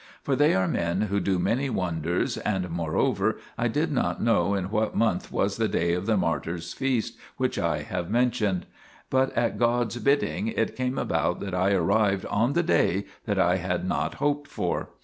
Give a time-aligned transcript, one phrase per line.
[0.23, 4.71] For they are men who do many wonders, and, moreover, I did not know in
[4.71, 8.65] what month was the day of the martyr's feast which I have mentioned;
[9.11, 13.57] but at God's bidding it came about that I arrived on the day that I
[13.57, 14.89] had not hoped for.